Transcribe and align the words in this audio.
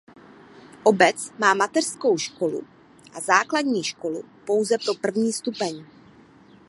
Obec 0.83 1.15
má 1.39 1.53
mateřskou 1.53 2.17
školu 2.17 2.67
a 3.13 3.19
základní 3.21 3.83
školu 3.83 4.23
pouze 4.45 4.77
pro 4.77 4.93
první 4.95 5.33
stupeň. 5.33 5.85